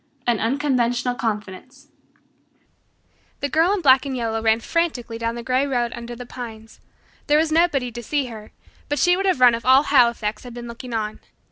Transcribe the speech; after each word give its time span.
An 0.25 0.39
Unconventional 0.39 1.13
Confidence 1.13 1.89
The 3.39 3.49
Girl 3.49 3.71
in 3.71 3.81
Black 3.81 4.03
and 4.03 4.17
Yellow 4.17 4.41
ran 4.41 4.59
frantically 4.59 5.19
down 5.19 5.35
the 5.35 5.43
grey 5.43 5.67
road 5.67 5.93
under 5.95 6.15
the 6.15 6.25
pines. 6.25 6.79
There 7.27 7.37
was 7.37 7.51
nobody 7.51 7.91
to 7.91 8.01
see 8.01 8.25
her, 8.25 8.51
but 8.89 8.97
she 8.97 9.15
would 9.15 9.27
have 9.27 9.39
run 9.39 9.53
if 9.53 9.63
all 9.63 9.83
Halifax 9.83 10.41
had 10.43 10.55
been 10.55 10.67
looking 10.67 10.95
on. 10.95 11.19